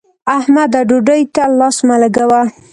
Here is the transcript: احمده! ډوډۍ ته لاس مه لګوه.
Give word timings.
احمده! 0.37 0.79
ډوډۍ 0.89 1.23
ته 1.35 1.43
لاس 1.59 1.77
مه 1.87 1.95
لګوه. 2.01 2.41